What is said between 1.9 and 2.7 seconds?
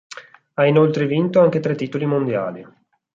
mondiali.